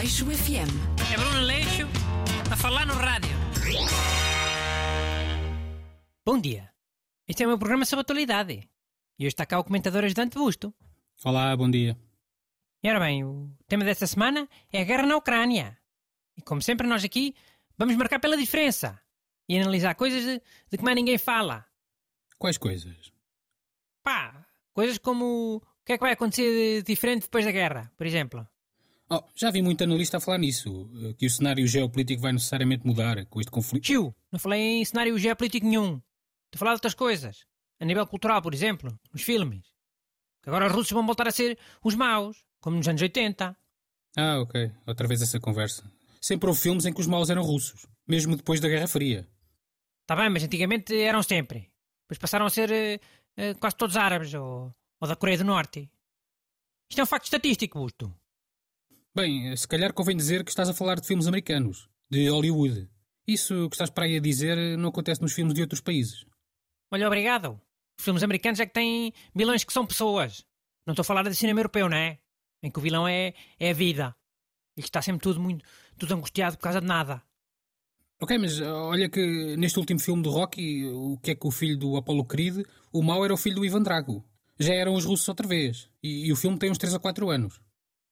Aleixo 0.00 0.24
FM. 0.24 0.72
É 1.12 1.16
Bruno 1.18 1.40
Leixo 1.42 1.86
a 2.50 2.56
falar 2.56 2.86
no 2.86 2.94
rádio. 2.94 3.36
Bom 6.24 6.40
dia. 6.40 6.72
Este 7.28 7.42
é 7.42 7.46
o 7.46 7.50
meu 7.50 7.58
programa 7.58 7.84
sobre 7.84 8.00
atualidade. 8.00 8.66
E 9.18 9.24
hoje 9.24 9.34
está 9.34 9.44
cá 9.44 9.58
o 9.58 9.64
comentador 9.64 10.02
ajudante 10.04 10.38
Busto. 10.38 10.72
Olá, 11.22 11.54
bom 11.54 11.70
dia. 11.70 11.98
E 12.82 12.88
ora 12.88 12.98
bem, 12.98 13.24
o 13.24 13.54
tema 13.68 13.84
desta 13.84 14.06
semana 14.06 14.48
é 14.72 14.80
a 14.80 14.84
guerra 14.84 15.06
na 15.06 15.18
Ucrânia. 15.18 15.76
E 16.34 16.40
como 16.40 16.62
sempre, 16.62 16.86
nós 16.86 17.04
aqui 17.04 17.34
vamos 17.76 17.94
marcar 17.94 18.20
pela 18.20 18.38
diferença 18.38 18.98
e 19.46 19.58
analisar 19.58 19.94
coisas 19.96 20.24
de, 20.24 20.40
de 20.70 20.78
que 20.78 20.82
mais 20.82 20.96
ninguém 20.96 21.18
fala. 21.18 21.66
Quais 22.38 22.56
coisas? 22.56 23.12
Pá, 24.02 24.46
coisas 24.72 24.96
como 24.96 25.56
o 25.56 25.84
que 25.84 25.92
é 25.92 25.98
que 25.98 26.04
vai 26.04 26.12
acontecer 26.14 26.80
de 26.80 26.82
diferente 26.84 27.24
depois 27.24 27.44
da 27.44 27.52
guerra, 27.52 27.92
por 27.98 28.06
exemplo. 28.06 28.48
Oh, 29.12 29.24
já 29.34 29.50
vi 29.50 29.60
muito 29.60 29.82
analista 29.82 30.18
a 30.18 30.20
falar 30.20 30.38
nisso, 30.38 30.88
eh, 31.02 31.14
que 31.14 31.26
o 31.26 31.30
cenário 31.30 31.66
geopolítico 31.66 32.22
vai 32.22 32.32
necessariamente 32.32 32.86
mudar 32.86 33.26
com 33.26 33.40
este 33.40 33.50
conflito. 33.50 33.82
Tio, 33.82 34.14
não 34.30 34.38
falei 34.38 34.60
em 34.60 34.84
cenário 34.84 35.18
geopolítico 35.18 35.66
nenhum. 35.66 36.00
Estou 36.46 36.54
a 36.54 36.58
falar 36.58 36.70
de 36.72 36.76
outras 36.76 36.94
coisas. 36.94 37.44
A 37.80 37.84
nível 37.84 38.06
cultural, 38.06 38.40
por 38.40 38.54
exemplo, 38.54 38.96
nos 39.12 39.22
filmes. 39.22 39.66
Que 40.40 40.48
agora 40.48 40.68
os 40.68 40.72
russos 40.72 40.92
vão 40.92 41.04
voltar 41.04 41.26
a 41.26 41.32
ser 41.32 41.58
os 41.82 41.96
maus, 41.96 42.44
como 42.60 42.76
nos 42.76 42.86
anos 42.86 43.02
80. 43.02 43.56
Ah, 44.16 44.40
ok. 44.40 44.70
Outra 44.86 45.08
vez 45.08 45.20
essa 45.22 45.40
conversa. 45.40 45.82
Sempre 46.20 46.48
houve 46.48 46.60
filmes 46.60 46.86
em 46.86 46.92
que 46.92 47.00
os 47.00 47.06
maus 47.08 47.30
eram 47.30 47.42
russos, 47.42 47.86
mesmo 48.06 48.36
depois 48.36 48.60
da 48.60 48.68
Guerra 48.68 48.86
Fria. 48.86 49.28
Está 50.02 50.14
bem, 50.14 50.30
mas 50.30 50.44
antigamente 50.44 50.94
eram 50.96 51.22
sempre. 51.22 51.68
Depois 52.04 52.18
passaram 52.18 52.46
a 52.46 52.50
ser 52.50 52.70
eh, 53.36 53.54
quase 53.54 53.76
todos 53.76 53.96
árabes 53.96 54.34
ou, 54.34 54.72
ou 55.00 55.08
da 55.08 55.16
Coreia 55.16 55.38
do 55.38 55.44
Norte. 55.44 55.90
Isto 56.88 57.00
é 57.00 57.02
um 57.02 57.06
facto 57.06 57.24
estatístico, 57.24 57.80
Busto. 57.80 58.19
Bem, 59.14 59.56
se 59.56 59.66
calhar 59.66 59.92
convém 59.92 60.16
dizer 60.16 60.44
que 60.44 60.50
estás 60.50 60.68
a 60.68 60.74
falar 60.74 61.00
de 61.00 61.06
filmes 61.06 61.26
americanos, 61.26 61.88
de 62.08 62.28
Hollywood. 62.28 62.88
Isso 63.26 63.68
que 63.68 63.74
estás 63.74 63.90
para 63.90 64.04
aí 64.04 64.16
a 64.16 64.20
dizer 64.20 64.78
não 64.78 64.90
acontece 64.90 65.20
nos 65.20 65.32
filmes 65.32 65.54
de 65.54 65.60
outros 65.60 65.80
países. 65.80 66.24
Olha, 66.92 67.06
obrigado. 67.06 67.60
Os 67.98 68.04
filmes 68.04 68.22
americanos 68.22 68.60
é 68.60 68.66
que 68.66 68.72
têm 68.72 69.12
vilões 69.34 69.64
que 69.64 69.72
são 69.72 69.84
pessoas. 69.84 70.44
Não 70.86 70.92
estou 70.92 71.02
a 71.02 71.04
falar 71.04 71.22
de 71.24 71.34
cinema 71.34 71.60
europeu, 71.60 71.88
não 71.88 71.96
é? 71.96 72.18
Em 72.62 72.70
que 72.70 72.78
o 72.78 72.82
vilão 72.82 73.06
é, 73.06 73.34
é 73.58 73.70
a 73.70 73.74
vida. 73.74 74.14
E 74.76 74.82
que 74.82 74.88
está 74.88 75.02
sempre 75.02 75.22
tudo 75.22 75.40
muito 75.40 75.64
tudo 75.98 76.14
angustiado 76.14 76.56
por 76.56 76.62
causa 76.62 76.80
de 76.80 76.86
nada. 76.86 77.22
Ok, 78.20 78.36
mas 78.38 78.60
olha 78.60 79.08
que 79.08 79.56
neste 79.56 79.78
último 79.78 80.00
filme 80.00 80.22
do 80.22 80.30
Rocky, 80.30 80.86
o 80.86 81.18
que 81.18 81.32
é 81.32 81.34
que 81.34 81.46
o 81.46 81.50
filho 81.50 81.76
do 81.76 81.96
Apollo 81.96 82.24
Creed, 82.24 82.64
o 82.92 83.02
mau 83.02 83.24
era 83.24 83.34
o 83.34 83.36
filho 83.36 83.56
do 83.56 83.64
Ivan 83.64 83.82
Drago. 83.82 84.24
Já 84.58 84.74
eram 84.74 84.94
os 84.94 85.04
russos 85.04 85.28
outra 85.28 85.46
vez. 85.46 85.88
E, 86.02 86.26
e 86.26 86.32
o 86.32 86.36
filme 86.36 86.58
tem 86.58 86.70
uns 86.70 86.78
3 86.78 86.94
a 86.94 86.98
4 86.98 87.30
anos. 87.30 87.60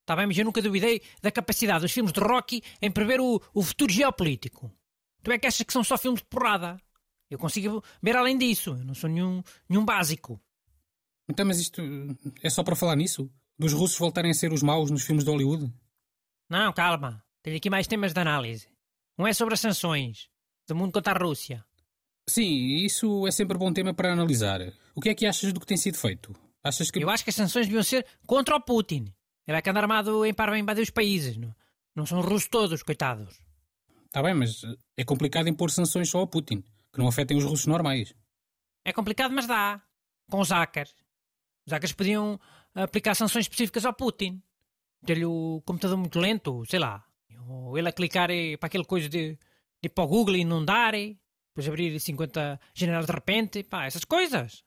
Está 0.00 0.16
bem, 0.16 0.26
mas 0.26 0.36
eu 0.36 0.44
nunca 0.44 0.60
duvidei 0.60 1.02
da 1.22 1.30
capacidade 1.30 1.82
dos 1.82 1.92
filmes 1.92 2.12
de 2.12 2.20
Rocky 2.20 2.62
em 2.82 2.90
prever 2.90 3.20
o, 3.20 3.40
o 3.54 3.62
futuro 3.62 3.92
geopolítico. 3.92 4.72
Tu 5.22 5.32
é 5.32 5.38
que 5.38 5.46
achas 5.46 5.64
que 5.64 5.72
são 5.72 5.84
só 5.84 5.96
filmes 5.96 6.20
de 6.20 6.26
porrada? 6.26 6.80
Eu 7.30 7.38
consigo 7.38 7.82
ver 8.02 8.16
além 8.16 8.36
disso. 8.36 8.70
Eu 8.70 8.84
não 8.84 8.94
sou 8.94 9.08
nenhum, 9.08 9.42
nenhum 9.68 9.84
básico. 9.84 10.40
Então, 11.28 11.46
mas 11.46 11.60
isto 11.60 11.80
é 12.42 12.50
só 12.50 12.64
para 12.64 12.74
falar 12.74 12.96
nisso? 12.96 13.30
Dos 13.56 13.72
russos 13.72 13.98
voltarem 13.98 14.30
a 14.30 14.34
ser 14.34 14.52
os 14.52 14.62
maus 14.62 14.90
nos 14.90 15.04
filmes 15.04 15.24
de 15.24 15.30
Hollywood? 15.30 15.72
Não, 16.48 16.72
calma. 16.72 17.22
Tenho 17.42 17.56
aqui 17.56 17.70
mais 17.70 17.86
temas 17.86 18.12
de 18.12 18.20
análise. 18.20 18.66
Um 19.16 19.26
é 19.26 19.32
sobre 19.32 19.54
as 19.54 19.60
sanções 19.60 20.28
do 20.66 20.74
mundo 20.74 20.92
contra 20.92 21.14
a 21.14 21.22
Rússia. 21.22 21.64
Sim, 22.28 22.76
isso 22.84 23.26
é 23.26 23.30
sempre 23.30 23.58
bom 23.58 23.72
tema 23.72 23.94
para 23.94 24.12
analisar. 24.12 24.60
O 24.94 25.00
que 25.00 25.10
é 25.10 25.14
que 25.14 25.26
achas 25.26 25.52
do 25.52 25.60
que 25.60 25.66
tem 25.66 25.76
sido 25.76 25.98
feito? 25.98 26.34
Achas 26.64 26.90
que. 26.90 27.02
Eu 27.02 27.10
acho 27.10 27.22
que 27.22 27.30
as 27.30 27.36
sanções 27.36 27.66
deviam 27.66 27.82
ser 27.82 28.06
contra 28.26 28.56
o 28.56 28.60
Putin. 28.60 29.12
Ele 29.50 29.58
é 29.58 29.62
que 29.62 29.68
anda 29.68 29.80
armado 29.80 30.24
em 30.24 30.32
par 30.32 30.48
a 30.48 30.56
invadir 30.56 30.84
os 30.84 30.90
países. 30.90 31.36
Não, 31.36 31.52
não 31.92 32.06
são 32.06 32.20
russos 32.20 32.48
todos, 32.48 32.84
coitados. 32.84 33.36
Está 34.06 34.22
bem, 34.22 34.32
mas 34.32 34.62
é 34.96 35.04
complicado 35.04 35.48
impor 35.48 35.72
sanções 35.72 36.08
só 36.08 36.20
ao 36.20 36.28
Putin, 36.28 36.62
que 36.92 37.00
não 37.00 37.08
afetem 37.08 37.36
os 37.36 37.42
russos 37.42 37.66
normais. 37.66 38.14
É 38.84 38.92
complicado, 38.92 39.34
mas 39.34 39.48
dá. 39.48 39.82
Com 40.30 40.38
os 40.38 40.50
hackers. 40.50 40.94
Os 41.66 41.72
hackers 41.72 41.92
podiam 41.92 42.38
aplicar 42.72 43.16
sanções 43.16 43.46
específicas 43.46 43.84
ao 43.84 43.92
Putin. 43.92 44.40
Ter-lhe 45.04 45.24
o 45.24 45.60
computador 45.66 45.96
muito 45.96 46.20
lento, 46.20 46.64
sei 46.66 46.78
lá. 46.78 47.04
Ou 47.48 47.76
ele 47.76 47.88
a 47.88 47.92
clicar 47.92 48.28
para 48.60 48.68
aquele 48.68 48.84
coisa 48.84 49.08
de, 49.08 49.32
de 49.32 49.38
ir 49.82 49.88
para 49.88 50.04
o 50.04 50.06
Google 50.06 50.36
e 50.36 50.42
inundar, 50.42 50.92
depois 50.92 51.66
abrir 51.66 51.98
50 51.98 52.60
janelas 52.72 53.06
de 53.06 53.12
repente, 53.12 53.64
pá, 53.64 53.84
essas 53.84 54.04
coisas. 54.04 54.62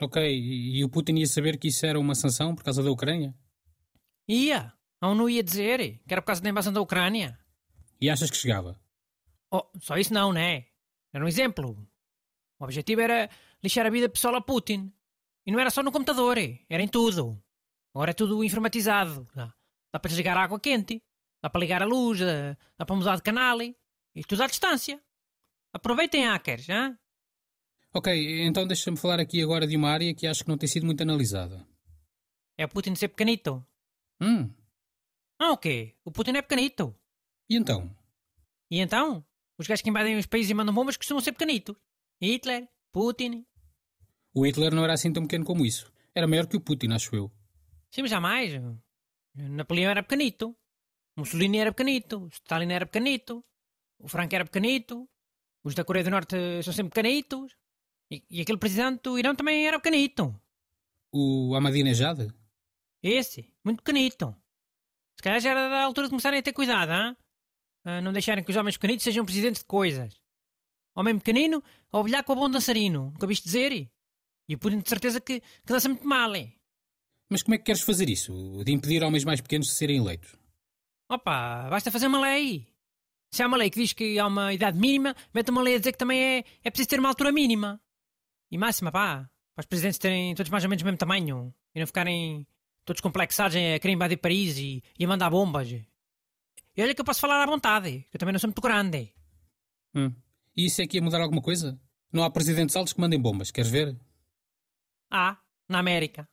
Ok, 0.00 0.20
e 0.20 0.82
o 0.82 0.88
Putin 0.88 1.18
ia 1.18 1.26
saber 1.28 1.56
que 1.56 1.68
isso 1.68 1.86
era 1.86 2.00
uma 2.00 2.16
sanção 2.16 2.52
por 2.56 2.64
causa 2.64 2.82
da 2.82 2.90
Ucrânia? 2.90 3.32
Ia. 4.28 4.72
A 5.00 5.08
ONU 5.08 5.28
ia 5.28 5.42
dizer 5.42 6.00
que 6.06 6.12
era 6.12 6.22
por 6.22 6.26
causa 6.26 6.40
da 6.40 6.48
invasão 6.48 6.72
da 6.72 6.80
Ucrânia. 6.80 7.38
E 8.00 8.08
achas 8.08 8.30
que 8.30 8.36
chegava? 8.36 8.80
Oh, 9.50 9.66
só 9.80 9.96
isso 9.96 10.14
não, 10.14 10.32
né? 10.32 10.66
Era 11.12 11.24
um 11.24 11.28
exemplo. 11.28 11.76
O 12.58 12.64
objetivo 12.64 13.00
era 13.00 13.28
lixar 13.62 13.84
a 13.84 13.90
vida 13.90 14.08
pessoal 14.08 14.36
a 14.36 14.40
Putin. 14.40 14.92
E 15.44 15.50
não 15.50 15.58
era 15.58 15.70
só 15.70 15.82
no 15.82 15.90
computador, 15.90 16.38
era 16.38 16.82
em 16.82 16.88
tudo. 16.88 17.42
Agora 17.92 18.12
é 18.12 18.14
tudo 18.14 18.44
informatizado. 18.44 19.28
Dá, 19.34 19.52
dá 19.92 19.98
para 19.98 20.08
desligar 20.08 20.36
a 20.36 20.44
água 20.44 20.60
quente, 20.60 21.02
dá 21.42 21.50
para 21.50 21.60
ligar 21.60 21.82
a 21.82 21.86
luz, 21.86 22.20
dá, 22.20 22.56
dá 22.78 22.86
para 22.86 22.96
mudar 22.96 23.16
de 23.16 23.22
canal 23.22 23.60
e 23.60 23.76
tudo 24.26 24.44
à 24.44 24.46
distância. 24.46 25.02
Aproveitem 25.72 26.24
hackers, 26.24 26.68
hein? 26.68 26.96
Ok, 27.92 28.42
então 28.46 28.66
deixa-me 28.66 28.96
falar 28.96 29.20
aqui 29.20 29.42
agora 29.42 29.66
de 29.66 29.76
uma 29.76 29.90
área 29.90 30.14
que 30.14 30.26
acho 30.26 30.44
que 30.44 30.48
não 30.48 30.56
tem 30.56 30.68
sido 30.68 30.86
muito 30.86 31.02
analisada. 31.02 31.66
É 32.56 32.64
o 32.64 32.68
Putin 32.68 32.94
ser 32.94 33.08
pequenito. 33.08 33.64
Hum. 34.22 34.54
Ah, 35.36 35.50
o 35.50 35.56
quê? 35.56 35.96
O 36.04 36.12
Putin 36.12 36.36
é 36.36 36.42
pequenito. 36.42 36.94
E 37.50 37.56
então? 37.56 37.92
E 38.70 38.78
então? 38.78 39.24
Os 39.58 39.66
gajos 39.66 39.82
que 39.82 39.90
invadem 39.90 40.16
os 40.16 40.26
países 40.26 40.48
e 40.50 40.54
mandam 40.54 40.72
bombas 40.72 40.96
costumam 40.96 41.20
ser 41.20 41.32
pequenitos. 41.32 41.74
Hitler, 42.20 42.68
Putin. 42.92 43.44
O 44.32 44.46
Hitler 44.46 44.72
não 44.72 44.84
era 44.84 44.92
assim 44.92 45.12
tão 45.12 45.24
pequeno 45.24 45.44
como 45.44 45.66
isso. 45.66 45.92
Era 46.14 46.28
maior 46.28 46.46
que 46.46 46.56
o 46.56 46.60
Putin, 46.60 46.92
acho 46.92 47.16
eu. 47.16 47.32
Sim, 47.90 48.02
mas 48.02 48.10
jamais. 48.12 48.52
Napoleão 49.34 49.90
era 49.90 50.04
pequenito. 50.04 50.56
Mussolini 51.16 51.58
era 51.58 51.72
pequenito. 51.72 52.28
Stalin 52.32 52.72
era 52.72 52.86
pequenito. 52.86 53.44
O 53.98 54.06
Franco 54.06 54.34
era 54.36 54.44
pequenito. 54.44 55.08
Os 55.64 55.74
da 55.74 55.84
Coreia 55.84 56.04
do 56.04 56.10
Norte 56.10 56.62
são 56.62 56.72
sempre 56.72 56.94
pequenitos. 56.94 57.56
E, 58.08 58.22
e 58.30 58.40
aquele 58.40 58.58
presidente 58.58 59.02
do 59.02 59.18
Irão 59.18 59.34
também 59.34 59.66
era 59.66 59.80
pequenito. 59.80 60.40
O 61.10 61.54
Ahmadinejad? 61.56 62.32
Esse, 63.02 63.52
muito 63.64 63.82
pequenito. 63.82 64.34
Se 65.16 65.22
calhar 65.22 65.40
já 65.40 65.50
era 65.50 65.68
da 65.68 65.82
altura 65.82 66.06
de 66.06 66.10
começarem 66.10 66.38
a 66.38 66.42
ter 66.42 66.52
cuidado, 66.52 66.92
hein? 66.92 67.16
A 67.84 68.00
não 68.00 68.12
deixarem 68.12 68.44
que 68.44 68.50
os 68.50 68.56
homens 68.56 68.76
pequenitos 68.76 69.04
sejam 69.04 69.24
presidentes 69.24 69.62
de 69.62 69.66
coisas. 69.66 70.20
Homem 70.94 71.18
pequenino, 71.18 71.62
a 71.90 71.98
olhar 71.98 72.22
com 72.22 72.32
o 72.32 72.36
bom 72.36 72.50
dançarino. 72.50 73.10
Nunca 73.12 73.26
viste 73.26 73.44
dizer? 73.44 73.90
E 74.48 74.54
o 74.54 74.58
Putin 74.58 74.78
de 74.78 74.88
certeza 74.88 75.20
que, 75.20 75.40
que 75.40 75.72
dança 75.72 75.88
muito 75.88 76.06
mal, 76.06 76.34
é? 76.34 76.52
Mas 77.30 77.42
como 77.42 77.54
é 77.54 77.58
que 77.58 77.64
queres 77.64 77.80
fazer 77.80 78.08
isso? 78.08 78.62
De 78.64 78.72
impedir 78.72 79.02
homens 79.02 79.24
mais 79.24 79.40
pequenos 79.40 79.68
de 79.68 79.74
serem 79.74 79.96
eleitos? 79.96 80.36
Opa, 81.10 81.68
basta 81.70 81.90
fazer 81.90 82.06
uma 82.06 82.20
lei. 82.20 82.68
Se 83.32 83.42
há 83.42 83.46
uma 83.46 83.56
lei 83.56 83.70
que 83.70 83.80
diz 83.80 83.94
que 83.94 84.18
há 84.18 84.26
uma 84.26 84.52
idade 84.52 84.78
mínima, 84.78 85.16
mete 85.32 85.50
uma 85.50 85.62
lei 85.62 85.76
a 85.76 85.78
dizer 85.78 85.92
que 85.92 85.98
também 85.98 86.22
é, 86.22 86.44
é 86.62 86.70
preciso 86.70 86.90
ter 86.90 87.00
uma 87.00 87.08
altura 87.08 87.32
mínima. 87.32 87.80
E 88.50 88.58
máxima, 88.58 88.92
pá. 88.92 89.30
Para 89.54 89.62
os 89.62 89.66
presidentes 89.66 89.98
terem 89.98 90.34
todos 90.34 90.50
mais 90.50 90.62
ou 90.64 90.70
menos 90.70 90.82
o 90.82 90.84
mesmo 90.84 90.98
tamanho. 90.98 91.54
E 91.74 91.80
não 91.80 91.86
ficarem 91.86 92.46
todos 92.84 93.00
complexados 93.00 93.56
a 93.56 93.78
querer 93.78 93.94
invadir 93.94 94.18
Paris 94.18 94.58
e, 94.58 94.82
e 94.98 95.04
a 95.04 95.08
mandar 95.08 95.30
bombas. 95.30 95.70
E 95.70 96.82
olha 96.82 96.94
que 96.94 97.00
eu 97.00 97.04
posso 97.04 97.20
falar 97.20 97.42
à 97.42 97.46
vontade, 97.46 98.06
que 98.10 98.16
eu 98.16 98.18
também 98.18 98.32
não 98.32 98.40
sou 98.40 98.48
muito 98.48 98.62
grande. 98.62 99.12
Hum. 99.94 100.12
E 100.56 100.66
isso 100.66 100.80
é 100.82 100.86
que 100.86 100.96
ia 100.96 101.02
mudar 101.02 101.20
alguma 101.20 101.42
coisa? 101.42 101.80
Não 102.12 102.24
há 102.24 102.30
presidentes 102.30 102.76
altos 102.76 102.92
que 102.92 103.00
mandem 103.00 103.20
bombas, 103.20 103.50
queres 103.50 103.70
ver? 103.70 103.98
Ah, 105.10 105.38
na 105.68 105.78
América. 105.78 106.28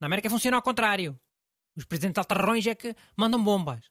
Na 0.00 0.06
América 0.06 0.30
funciona 0.30 0.56
ao 0.56 0.62
contrário. 0.62 1.18
Os 1.76 1.84
presidentes 1.84 2.18
altarrões 2.18 2.66
é 2.66 2.74
que 2.74 2.94
mandam 3.16 3.42
bombas. 3.42 3.84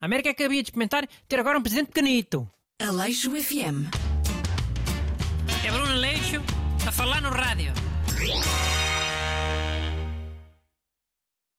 A 0.00 0.06
América 0.06 0.30
é 0.30 0.34
que 0.34 0.42
havia 0.42 0.62
de 0.62 0.68
experimentar 0.68 1.06
ter 1.26 1.38
agora 1.38 1.58
um 1.58 1.62
presidente 1.62 1.88
pequenito. 1.88 2.50
Aleixo 2.80 3.30
FM. 3.30 3.88
É 5.66 5.70
Bruno 5.70 5.94
Leixo 5.94 6.42
a 6.86 6.92
falar 6.92 7.22
no 7.22 7.30
rádio. 7.30 7.72